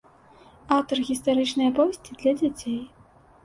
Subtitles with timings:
[0.77, 2.85] Аўтар гістарычнай аповесці для дзяцей.